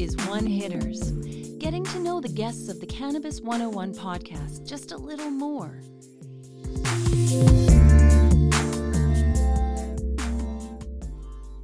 This 0.00 0.14
is 0.14 0.28
One 0.28 0.46
Hitters, 0.46 1.10
getting 1.58 1.84
to 1.84 1.98
know 1.98 2.22
the 2.22 2.30
guests 2.30 2.70
of 2.70 2.80
the 2.80 2.86
Cannabis 2.86 3.42
101 3.42 3.92
podcast 3.92 4.66
just 4.66 4.92
a 4.92 4.96
little 4.96 5.30
more. 5.30 5.82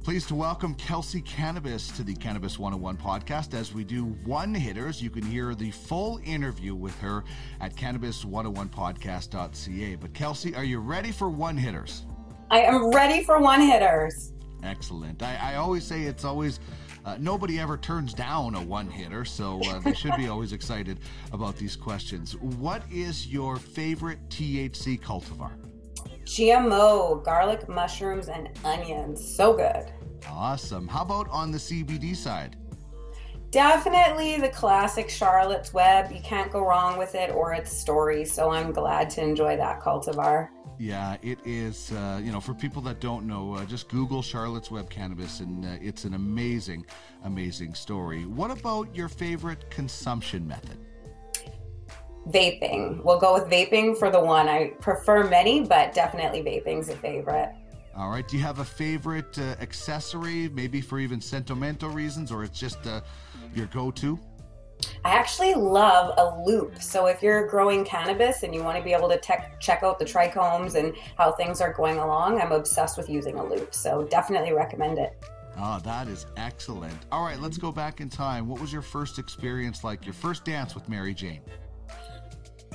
Pleased 0.03 0.27
to 0.27 0.35
welcome 0.35 0.75
Kelsey 0.75 1.21
Cannabis 1.21 1.89
to 1.97 2.03
the 2.03 2.13
Cannabis 2.13 2.59
101 2.59 2.97
podcast. 2.97 3.55
As 3.55 3.73
we 3.73 3.83
do 3.83 4.03
one 4.23 4.53
hitters, 4.53 5.01
you 5.01 5.09
can 5.09 5.23
hear 5.23 5.55
the 5.55 5.71
full 5.71 6.19
interview 6.23 6.75
with 6.75 6.95
her 6.99 7.23
at 7.59 7.75
cannabis101podcast.ca. 7.75 9.95
But 9.95 10.13
Kelsey, 10.13 10.53
are 10.53 10.63
you 10.63 10.77
ready 10.77 11.11
for 11.11 11.31
one 11.31 11.57
hitters? 11.57 12.05
I 12.51 12.61
am 12.61 12.91
ready 12.91 13.23
for 13.23 13.39
one 13.39 13.61
hitters. 13.61 14.33
Excellent. 14.61 15.23
I, 15.23 15.53
I 15.53 15.55
always 15.55 15.83
say 15.83 16.03
it's 16.03 16.23
always 16.23 16.59
uh, 17.05 17.17
nobody 17.19 17.59
ever 17.59 17.77
turns 17.77 18.13
down 18.13 18.55
a 18.55 18.61
one 18.61 18.89
hitter, 18.89 19.25
so 19.25 19.61
uh, 19.65 19.79
they 19.79 19.93
should 19.93 20.15
be 20.15 20.27
always 20.27 20.53
excited 20.53 20.99
about 21.31 21.55
these 21.57 21.75
questions. 21.75 22.35
What 22.37 22.83
is 22.91 23.27
your 23.27 23.57
favorite 23.57 24.27
THC 24.29 24.99
cultivar? 25.01 25.51
GMO, 26.25 27.23
garlic, 27.23 27.69
mushrooms, 27.69 28.27
and 28.27 28.49
onions. 28.65 29.25
So 29.35 29.53
good. 29.53 29.91
Awesome. 30.27 30.87
How 30.87 31.03
about 31.03 31.29
on 31.29 31.51
the 31.51 31.57
CBD 31.57 32.15
side? 32.15 32.57
Definitely 33.51 34.37
the 34.37 34.49
classic 34.49 35.09
Charlotte's 35.09 35.73
Web. 35.73 36.11
You 36.11 36.19
can't 36.21 36.51
go 36.51 36.65
wrong 36.65 36.97
with 36.97 37.15
it 37.15 37.31
or 37.31 37.53
its 37.53 37.71
story. 37.71 38.25
So 38.25 38.51
I'm 38.51 38.71
glad 38.71 39.09
to 39.11 39.21
enjoy 39.21 39.55
that 39.57 39.81
cultivar. 39.81 40.49
Yeah, 40.79 41.17
it 41.21 41.39
is. 41.45 41.91
Uh, 41.91 42.19
you 42.21 42.31
know, 42.31 42.39
for 42.39 42.53
people 42.53 42.81
that 42.83 42.99
don't 42.99 43.25
know, 43.25 43.55
uh, 43.55 43.65
just 43.65 43.89
Google 43.89 44.21
Charlotte's 44.21 44.69
Web 44.69 44.89
Cannabis, 44.89 45.39
and 45.39 45.65
uh, 45.65 45.69
it's 45.81 46.05
an 46.05 46.13
amazing, 46.13 46.85
amazing 47.23 47.73
story. 47.73 48.25
What 48.25 48.51
about 48.51 48.95
your 48.95 49.07
favorite 49.07 49.69
consumption 49.71 50.47
method? 50.47 50.77
Vaping. 52.27 53.03
We'll 53.03 53.19
go 53.19 53.33
with 53.33 53.45
vaping 53.45 53.97
for 53.97 54.11
the 54.11 54.19
one. 54.19 54.49
I 54.49 54.73
prefer 54.81 55.27
many, 55.27 55.61
but 55.61 55.93
definitely 55.93 56.43
vaping's 56.43 56.89
a 56.89 56.95
favorite. 56.95 57.55
All 57.97 58.09
right. 58.09 58.27
Do 58.27 58.37
you 58.37 58.43
have 58.43 58.59
a 58.59 58.65
favorite 58.65 59.37
uh, 59.39 59.55
accessory, 59.59 60.49
maybe 60.49 60.81
for 60.81 60.99
even 60.99 61.19
sentimental 61.19 61.89
reasons, 61.89 62.31
or 62.31 62.43
it's 62.43 62.59
just 62.59 62.85
uh, 62.85 63.01
your 63.55 63.65
go-to? 63.67 64.19
I 65.03 65.15
actually 65.15 65.55
love 65.55 66.13
a 66.17 66.39
loupe. 66.47 66.79
So 66.79 67.07
if 67.07 67.23
you're 67.23 67.47
growing 67.47 67.83
cannabis 67.83 68.43
and 68.43 68.53
you 68.53 68.63
want 68.63 68.77
to 68.77 68.83
be 68.83 68.93
able 68.93 69.09
to 69.09 69.19
te- 69.19 69.33
check 69.59 69.81
out 69.81 69.97
the 69.97 70.05
trichomes 70.05 70.75
and 70.75 70.93
how 71.17 71.31
things 71.31 71.59
are 71.59 71.73
going 71.73 71.97
along, 71.97 72.39
I'm 72.39 72.51
obsessed 72.51 72.97
with 72.97 73.09
using 73.09 73.39
a 73.39 73.43
loupe. 73.43 73.73
So 73.73 74.03
definitely 74.03 74.53
recommend 74.53 74.99
it. 74.99 75.17
Oh, 75.57 75.79
that 75.83 76.07
is 76.07 76.27
excellent. 76.37 76.95
All 77.11 77.23
right, 77.23 77.39
let's 77.39 77.57
go 77.57 77.71
back 77.71 77.99
in 77.99 78.09
time. 78.09 78.47
What 78.47 78.61
was 78.61 78.71
your 78.71 78.83
first 78.83 79.17
experience 79.17 79.83
like? 79.83 80.05
Your 80.05 80.13
first 80.13 80.45
dance 80.45 80.75
with 80.75 80.87
Mary 80.87 81.15
Jane? 81.15 81.41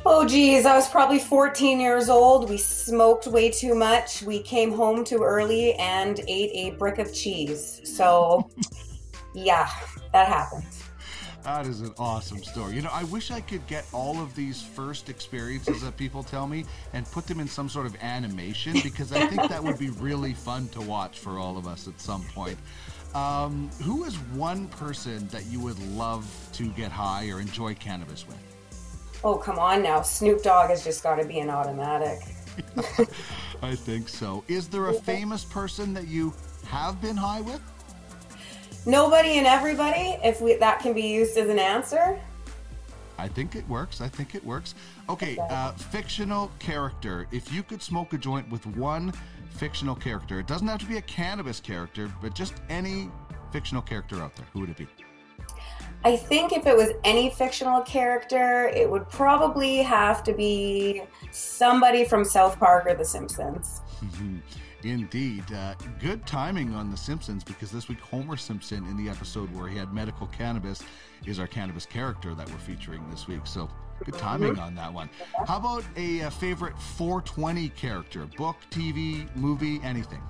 Oh, 0.04 0.26
geez, 0.26 0.66
I 0.66 0.74
was 0.74 0.88
probably 0.88 1.20
14 1.20 1.78
years 1.78 2.08
old. 2.08 2.50
We 2.50 2.56
smoked 2.56 3.28
way 3.28 3.50
too 3.50 3.74
much. 3.74 4.22
We 4.22 4.42
came 4.42 4.72
home 4.72 5.04
too 5.04 5.22
early 5.22 5.74
and 5.74 6.18
ate 6.26 6.50
a 6.54 6.76
brick 6.76 6.98
of 6.98 7.14
cheese. 7.14 7.80
So, 7.84 8.50
yeah, 9.34 9.70
that 10.12 10.26
happened. 10.26 10.64
That 11.44 11.66
is 11.66 11.80
an 11.82 11.92
awesome 11.98 12.42
story. 12.42 12.74
You 12.74 12.82
know, 12.82 12.90
I 12.92 13.04
wish 13.04 13.30
I 13.30 13.40
could 13.40 13.64
get 13.68 13.84
all 13.92 14.20
of 14.20 14.34
these 14.34 14.60
first 14.60 15.08
experiences 15.08 15.82
that 15.82 15.96
people 15.96 16.24
tell 16.24 16.48
me 16.48 16.64
and 16.92 17.06
put 17.06 17.26
them 17.26 17.38
in 17.38 17.46
some 17.46 17.68
sort 17.68 17.86
of 17.86 17.96
animation 18.00 18.74
because 18.82 19.12
I 19.12 19.26
think 19.26 19.48
that 19.48 19.62
would 19.62 19.78
be 19.78 19.90
really 20.00 20.34
fun 20.34 20.68
to 20.68 20.80
watch 20.80 21.18
for 21.18 21.38
all 21.38 21.56
of 21.56 21.66
us 21.68 21.86
at 21.86 22.00
some 22.00 22.24
point. 22.34 22.58
Um, 23.14 23.70
who 23.82 24.04
is 24.04 24.16
one 24.34 24.66
person 24.68 25.28
that 25.28 25.46
you 25.46 25.60
would 25.60 25.78
love 25.96 26.26
to 26.54 26.68
get 26.70 26.90
high 26.90 27.28
or 27.28 27.40
enjoy 27.40 27.74
cannabis 27.74 28.26
with? 28.26 28.51
Oh, 29.24 29.36
come 29.36 29.58
on 29.58 29.82
now. 29.82 30.02
Snoop 30.02 30.42
Dogg 30.42 30.70
has 30.70 30.82
just 30.82 31.02
got 31.02 31.16
to 31.16 31.24
be 31.24 31.38
an 31.38 31.50
automatic. 31.50 32.20
I 33.62 33.74
think 33.74 34.08
so. 34.08 34.42
Is 34.48 34.68
there 34.68 34.88
a 34.88 34.94
famous 34.94 35.44
person 35.44 35.94
that 35.94 36.08
you 36.08 36.34
have 36.66 37.00
been 37.00 37.16
high 37.16 37.40
with? 37.40 37.60
Nobody 38.84 39.38
and 39.38 39.46
everybody, 39.46 40.18
if 40.24 40.40
we, 40.40 40.56
that 40.56 40.80
can 40.80 40.92
be 40.92 41.02
used 41.02 41.36
as 41.36 41.48
an 41.48 41.58
answer. 41.58 42.18
I 43.16 43.28
think 43.28 43.54
it 43.54 43.68
works. 43.68 44.00
I 44.00 44.08
think 44.08 44.34
it 44.34 44.44
works. 44.44 44.74
Okay, 45.08 45.38
uh, 45.38 45.70
fictional 45.72 46.50
character. 46.58 47.28
If 47.30 47.52
you 47.52 47.62
could 47.62 47.80
smoke 47.80 48.12
a 48.14 48.18
joint 48.18 48.50
with 48.50 48.66
one 48.66 49.12
fictional 49.50 49.94
character, 49.94 50.40
it 50.40 50.48
doesn't 50.48 50.66
have 50.66 50.80
to 50.80 50.86
be 50.86 50.96
a 50.96 51.02
cannabis 51.02 51.60
character, 51.60 52.12
but 52.20 52.34
just 52.34 52.54
any 52.68 53.08
fictional 53.52 53.82
character 53.82 54.20
out 54.20 54.34
there, 54.34 54.46
who 54.52 54.60
would 54.60 54.70
it 54.70 54.76
be? 54.76 54.88
I 56.04 56.16
think 56.16 56.52
if 56.52 56.66
it 56.66 56.76
was 56.76 56.90
any 57.04 57.30
fictional 57.30 57.80
character, 57.82 58.68
it 58.74 58.90
would 58.90 59.08
probably 59.08 59.82
have 59.82 60.24
to 60.24 60.32
be 60.32 61.02
somebody 61.30 62.04
from 62.04 62.24
South 62.24 62.58
Park 62.58 62.86
or 62.86 62.94
The 62.94 63.04
Simpsons. 63.04 63.82
Indeed. 64.82 65.44
Uh, 65.52 65.74
good 66.00 66.26
timing 66.26 66.74
on 66.74 66.90
The 66.90 66.96
Simpsons 66.96 67.44
because 67.44 67.70
this 67.70 67.88
week 67.88 68.00
Homer 68.00 68.36
Simpson, 68.36 68.84
in 68.86 68.96
the 68.96 69.08
episode 69.08 69.54
where 69.54 69.68
he 69.68 69.78
had 69.78 69.92
medical 69.92 70.26
cannabis, 70.26 70.82
is 71.24 71.38
our 71.38 71.46
cannabis 71.46 71.86
character 71.86 72.34
that 72.34 72.50
we're 72.50 72.58
featuring 72.58 73.08
this 73.08 73.28
week. 73.28 73.42
So 73.44 73.68
good 74.04 74.14
timing 74.14 74.58
on 74.58 74.74
that 74.74 74.92
one. 74.92 75.08
How 75.46 75.58
about 75.58 75.84
a, 75.96 76.20
a 76.20 76.30
favorite 76.32 76.76
420 76.78 77.68
character? 77.70 78.26
Book, 78.36 78.56
TV, 78.70 79.34
movie, 79.36 79.80
anything? 79.84 80.22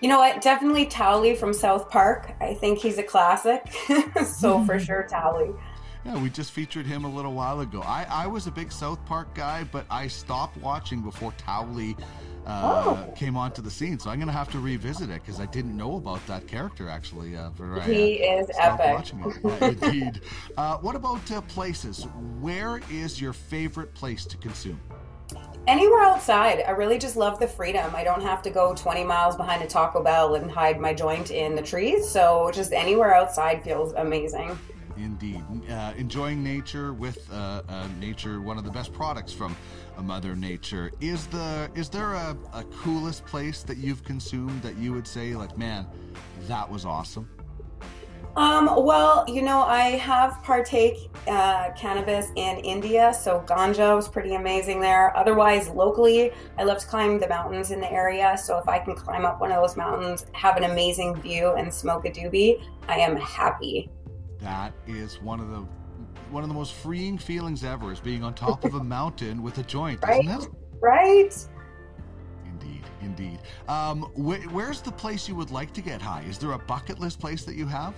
You 0.00 0.08
know 0.08 0.18
what? 0.18 0.40
Definitely 0.40 0.86
Towelie 0.86 1.36
from 1.36 1.52
South 1.52 1.90
Park. 1.90 2.32
I 2.40 2.54
think 2.54 2.78
he's 2.78 2.98
a 2.98 3.02
classic. 3.02 3.62
so 4.26 4.64
for 4.64 4.78
sure, 4.78 5.06
Towelie. 5.10 5.58
Yeah, 6.04 6.20
we 6.22 6.30
just 6.30 6.52
featured 6.52 6.86
him 6.86 7.04
a 7.04 7.10
little 7.10 7.34
while 7.34 7.60
ago. 7.60 7.82
I, 7.82 8.06
I 8.08 8.26
was 8.26 8.46
a 8.46 8.50
big 8.50 8.72
South 8.72 9.04
Park 9.04 9.34
guy, 9.34 9.64
but 9.64 9.84
I 9.90 10.06
stopped 10.06 10.56
watching 10.56 11.02
before 11.02 11.32
Towelie 11.32 11.98
uh, 12.46 12.96
Oh. 13.06 13.12
came 13.14 13.36
onto 13.36 13.60
the 13.60 13.70
scene. 13.70 13.98
So 13.98 14.08
I'm 14.08 14.16
going 14.16 14.28
to 14.28 14.32
have 14.32 14.50
to 14.52 14.58
revisit 14.58 15.10
it 15.10 15.20
because 15.22 15.40
I 15.40 15.46
didn't 15.46 15.76
know 15.76 15.96
about 15.96 16.26
that 16.26 16.46
character 16.46 16.88
actually. 16.88 17.36
Uh, 17.36 17.50
for, 17.50 17.78
I, 17.80 17.84
He 17.84 18.26
uh, 18.26 18.40
is 18.40 18.50
epic. 18.58 19.12
Yeah, 19.44 19.66
indeed. 19.68 20.20
Uh, 20.56 20.76
what 20.78 20.96
about 20.96 21.30
uh, 21.30 21.40
places? 21.42 22.06
Where 22.40 22.80
is 22.90 23.20
your 23.20 23.32
favorite 23.32 23.94
place 23.94 24.24
to 24.26 24.36
consume? 24.38 24.80
Anywhere 25.70 26.00
outside. 26.00 26.64
I 26.66 26.72
really 26.72 26.98
just 26.98 27.14
love 27.14 27.38
the 27.38 27.46
freedom. 27.46 27.94
I 27.94 28.02
don't 28.02 28.22
have 28.22 28.42
to 28.42 28.50
go 28.50 28.74
20 28.74 29.04
miles 29.04 29.36
behind 29.36 29.62
a 29.62 29.68
Taco 29.68 30.02
Bell 30.02 30.34
and 30.34 30.50
hide 30.50 30.80
my 30.80 30.92
joint 30.92 31.30
in 31.30 31.54
the 31.54 31.62
trees. 31.62 32.08
So 32.08 32.50
just 32.52 32.72
anywhere 32.72 33.14
outside 33.14 33.62
feels 33.62 33.92
amazing. 33.92 34.58
Indeed. 34.96 35.44
Uh, 35.70 35.92
enjoying 35.96 36.42
nature 36.42 36.92
with 36.92 37.24
uh, 37.32 37.62
uh, 37.68 37.86
nature, 38.00 38.40
one 38.40 38.58
of 38.58 38.64
the 38.64 38.70
best 38.72 38.92
products 38.92 39.32
from 39.32 39.54
uh, 39.96 40.02
Mother 40.02 40.34
Nature. 40.34 40.90
Is 41.00 41.28
the 41.28 41.70
is 41.76 41.88
there 41.88 42.14
a, 42.14 42.36
a 42.52 42.64
coolest 42.64 43.24
place 43.26 43.62
that 43.62 43.76
you've 43.76 44.02
consumed 44.02 44.60
that 44.62 44.76
you 44.76 44.92
would 44.92 45.06
say 45.06 45.36
like, 45.36 45.56
man, 45.56 45.86
that 46.48 46.68
was 46.68 46.84
awesome? 46.84 47.28
Um, 48.36 48.84
well, 48.84 49.24
you 49.28 49.42
know, 49.42 49.62
I 49.62 49.96
have 49.98 50.42
partake 50.44 51.10
uh, 51.26 51.70
cannabis 51.76 52.28
in 52.36 52.58
India, 52.58 53.12
so 53.12 53.42
ganja 53.46 53.96
was 53.96 54.08
pretty 54.08 54.34
amazing 54.36 54.80
there. 54.80 55.14
Otherwise, 55.16 55.68
locally, 55.68 56.32
I 56.56 56.62
love 56.62 56.78
to 56.78 56.86
climb 56.86 57.18
the 57.18 57.28
mountains 57.28 57.72
in 57.72 57.80
the 57.80 57.90
area. 57.90 58.38
So 58.38 58.56
if 58.58 58.68
I 58.68 58.78
can 58.78 58.94
climb 58.94 59.24
up 59.24 59.40
one 59.40 59.50
of 59.50 59.60
those 59.60 59.76
mountains, 59.76 60.26
have 60.32 60.56
an 60.56 60.64
amazing 60.64 61.16
view, 61.20 61.54
and 61.54 61.72
smoke 61.74 62.04
a 62.06 62.10
doobie, 62.10 62.62
I 62.88 62.98
am 62.98 63.16
happy. 63.16 63.90
That 64.38 64.72
is 64.86 65.20
one 65.20 65.40
of 65.40 65.50
the 65.50 65.66
one 66.30 66.44
of 66.44 66.48
the 66.48 66.54
most 66.54 66.74
freeing 66.74 67.18
feelings 67.18 67.64
ever 67.64 67.92
is 67.92 67.98
being 67.98 68.22
on 68.22 68.32
top 68.34 68.64
of 68.64 68.74
a 68.74 68.84
mountain 68.84 69.42
with 69.42 69.58
a 69.58 69.64
joint, 69.64 69.98
Right? 70.04 70.24
isn't 70.24 70.44
it? 70.44 70.50
Right? 70.80 71.46
Indeed, 72.46 72.84
indeed. 73.02 73.40
Um, 73.68 74.02
wh- 74.14 74.54
where's 74.54 74.80
the 74.80 74.92
place 74.92 75.28
you 75.28 75.34
would 75.34 75.50
like 75.50 75.72
to 75.74 75.80
get 75.80 76.00
high? 76.00 76.22
Is 76.28 76.38
there 76.38 76.52
a 76.52 76.58
bucket 76.58 77.00
list 77.00 77.18
place 77.18 77.42
that 77.44 77.56
you 77.56 77.66
have? 77.66 77.94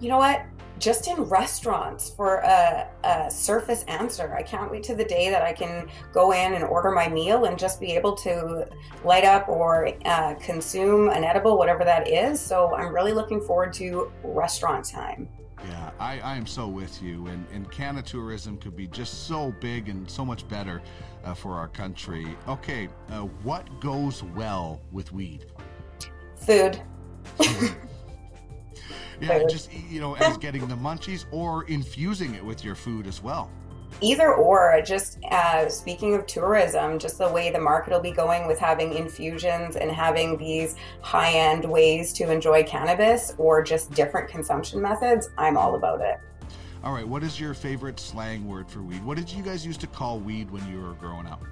You 0.00 0.08
know 0.08 0.18
what? 0.18 0.42
Just 0.78 1.08
in 1.08 1.24
restaurants 1.24 2.08
for 2.08 2.36
a, 2.36 2.88
a 3.04 3.30
surface 3.30 3.84
answer. 3.84 4.34
I 4.34 4.42
can't 4.42 4.70
wait 4.70 4.82
to 4.84 4.94
the 4.94 5.04
day 5.04 5.28
that 5.28 5.42
I 5.42 5.52
can 5.52 5.88
go 6.12 6.32
in 6.32 6.54
and 6.54 6.64
order 6.64 6.90
my 6.90 7.06
meal 7.06 7.44
and 7.44 7.58
just 7.58 7.80
be 7.80 7.92
able 7.92 8.14
to 8.16 8.66
light 9.04 9.24
up 9.24 9.46
or 9.48 9.90
uh, 10.06 10.34
consume 10.36 11.10
an 11.10 11.22
edible, 11.22 11.58
whatever 11.58 11.84
that 11.84 12.08
is. 12.08 12.40
So 12.40 12.74
I'm 12.74 12.94
really 12.94 13.12
looking 13.12 13.42
forward 13.42 13.74
to 13.74 14.10
restaurant 14.22 14.86
time. 14.86 15.28
Yeah, 15.68 15.90
I, 16.00 16.20
I 16.20 16.36
am 16.36 16.46
so 16.46 16.66
with 16.66 17.02
you. 17.02 17.26
And, 17.26 17.46
and 17.52 17.70
Canna 17.70 18.00
tourism 18.00 18.56
could 18.56 18.74
be 18.74 18.86
just 18.86 19.26
so 19.26 19.52
big 19.60 19.90
and 19.90 20.10
so 20.10 20.24
much 20.24 20.48
better 20.48 20.80
uh, 21.24 21.34
for 21.34 21.56
our 21.56 21.68
country. 21.68 22.34
Okay, 22.48 22.88
uh, 23.10 23.20
what 23.42 23.68
goes 23.80 24.22
well 24.22 24.80
with 24.92 25.12
weed? 25.12 25.44
Food. 26.36 26.80
Yeah, 29.20 29.44
just, 29.48 29.72
you 29.72 30.00
know, 30.00 30.14
as 30.16 30.36
getting 30.38 30.66
the 30.66 30.74
munchies 30.74 31.26
or 31.30 31.64
infusing 31.64 32.34
it 32.34 32.44
with 32.44 32.64
your 32.64 32.74
food 32.74 33.06
as 33.06 33.22
well. 33.22 33.50
Either 34.00 34.34
or, 34.34 34.80
just 34.84 35.18
uh, 35.30 35.68
speaking 35.68 36.14
of 36.14 36.24
tourism, 36.26 36.98
just 36.98 37.18
the 37.18 37.28
way 37.28 37.50
the 37.50 37.60
market 37.60 37.92
will 37.92 38.00
be 38.00 38.12
going 38.12 38.46
with 38.46 38.58
having 38.58 38.94
infusions 38.94 39.76
and 39.76 39.90
having 39.90 40.38
these 40.38 40.76
high 41.02 41.32
end 41.32 41.64
ways 41.64 42.12
to 42.12 42.30
enjoy 42.30 42.62
cannabis 42.62 43.34
or 43.36 43.62
just 43.62 43.92
different 43.92 44.28
consumption 44.28 44.80
methods, 44.80 45.28
I'm 45.36 45.56
all 45.56 45.74
about 45.74 46.00
it. 46.00 46.18
All 46.82 46.94
right, 46.94 47.06
what 47.06 47.22
is 47.22 47.38
your 47.38 47.52
favorite 47.52 48.00
slang 48.00 48.48
word 48.48 48.70
for 48.70 48.80
weed? 48.80 49.04
What 49.04 49.18
did 49.18 49.30
you 49.30 49.42
guys 49.42 49.66
used 49.66 49.80
to 49.82 49.86
call 49.86 50.18
weed 50.18 50.50
when 50.50 50.66
you 50.70 50.80
were 50.80 50.94
growing 50.94 51.26
up? 51.26 51.42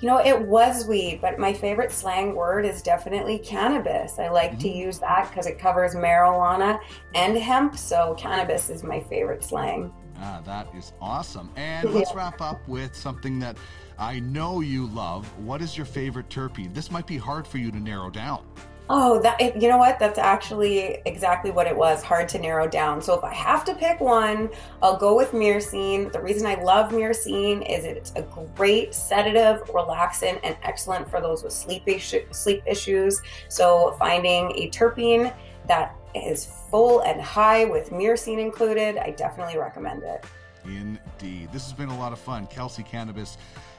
You 0.00 0.06
know, 0.06 0.18
it 0.18 0.40
was 0.40 0.86
weed, 0.86 1.18
but 1.20 1.38
my 1.38 1.52
favorite 1.52 1.90
slang 1.90 2.36
word 2.36 2.64
is 2.64 2.82
definitely 2.82 3.38
cannabis. 3.38 4.18
I 4.18 4.28
like 4.28 4.52
mm-hmm. 4.52 4.60
to 4.60 4.68
use 4.68 4.98
that 5.00 5.28
because 5.28 5.46
it 5.46 5.58
covers 5.58 5.94
marijuana 5.94 6.78
and 7.14 7.36
hemp, 7.36 7.76
so 7.76 8.14
cannabis 8.16 8.70
is 8.70 8.84
my 8.84 9.00
favorite 9.00 9.42
slang. 9.42 9.92
Ah, 10.20 10.40
that 10.44 10.68
is 10.74 10.92
awesome. 11.00 11.50
And 11.56 11.92
let's 11.92 12.14
wrap 12.14 12.40
up 12.40 12.66
with 12.68 12.94
something 12.94 13.38
that 13.40 13.56
I 13.98 14.20
know 14.20 14.60
you 14.60 14.86
love. 14.86 15.26
What 15.38 15.62
is 15.62 15.76
your 15.76 15.86
favorite 15.86 16.28
terpene? 16.28 16.74
This 16.74 16.90
might 16.90 17.06
be 17.06 17.18
hard 17.18 17.46
for 17.46 17.58
you 17.58 17.70
to 17.72 17.78
narrow 17.78 18.10
down. 18.10 18.44
Oh, 18.90 19.20
that 19.20 19.60
you 19.60 19.68
know 19.68 19.76
what? 19.76 19.98
That's 19.98 20.18
actually 20.18 21.02
exactly 21.04 21.50
what 21.50 21.66
it 21.66 21.76
was. 21.76 22.02
Hard 22.02 22.26
to 22.30 22.38
narrow 22.38 22.66
down. 22.66 23.02
So 23.02 23.14
if 23.14 23.22
I 23.22 23.34
have 23.34 23.62
to 23.66 23.74
pick 23.74 24.00
one, 24.00 24.48
I'll 24.82 24.96
go 24.96 25.14
with 25.14 25.32
myrcene. 25.32 26.10
The 26.10 26.22
reason 26.22 26.46
I 26.46 26.54
love 26.62 26.90
myrcene 26.90 27.68
is 27.68 27.84
it's 27.84 28.12
a 28.16 28.22
great 28.56 28.94
sedative, 28.94 29.62
relaxant, 29.66 30.40
and 30.42 30.56
excellent 30.62 31.10
for 31.10 31.20
those 31.20 31.42
with 31.42 31.52
sleep 31.52 31.86
sleep 32.30 32.62
issues. 32.66 33.20
So 33.48 33.94
finding 33.98 34.52
a 34.52 34.70
terpene 34.70 35.34
that 35.66 35.94
is 36.14 36.50
full 36.70 37.00
and 37.00 37.20
high 37.20 37.66
with 37.66 37.90
myrcene 37.90 38.38
included, 38.40 38.96
I 38.96 39.10
definitely 39.10 39.58
recommend 39.58 40.02
it. 40.02 40.24
Indeed. 40.64 41.50
This 41.52 41.64
has 41.64 41.72
been 41.72 41.88
a 41.88 41.98
lot 41.98 42.12
of 42.12 42.18
fun. 42.18 42.46
Kelsey 42.46 42.82
Cannabis 42.82 43.38